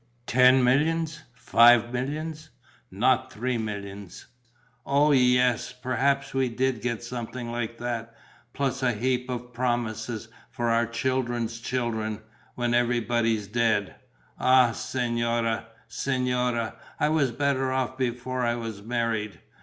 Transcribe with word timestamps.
Ten 0.25 0.63
millions? 0.63 1.21
Five 1.31 1.93
millions? 1.93 2.49
Not 2.89 3.31
three 3.31 3.59
millions! 3.59 4.25
Or 4.83 5.13
yes, 5.13 5.73
perhaps 5.73 6.33
we 6.33 6.49
did 6.49 6.81
get 6.81 7.03
something 7.03 7.51
like 7.51 7.77
that, 7.77 8.15
plus 8.51 8.81
a 8.81 8.93
heap 8.93 9.29
of 9.29 9.53
promises, 9.53 10.27
for 10.49 10.71
our 10.71 10.87
children's 10.87 11.59
children, 11.59 12.23
when 12.55 12.73
everybody's 12.73 13.45
dead. 13.47 13.93
Ah, 14.39 14.71
signora, 14.71 15.67
signora, 15.87 16.77
I 16.99 17.09
was 17.09 17.31
better 17.31 17.71
off 17.71 17.95
before 17.95 18.41
I 18.43 18.55
was 18.55 18.81
married! 18.81 19.39